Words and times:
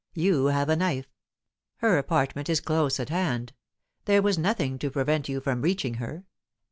You 0.15 0.47
have 0.47 0.67
a 0.67 0.75
knife. 0.75 1.05
Her 1.75 1.99
apartment 1.99 2.49
is 2.49 2.59
close 2.59 2.99
at 2.99 3.09
hand. 3.09 3.53
There 4.05 4.23
was 4.23 4.35
nothing 4.35 4.79
to 4.79 4.89
prevent 4.89 5.29
you 5.29 5.39
from 5.39 5.61
reaching 5.61 5.93
her. 6.01 6.23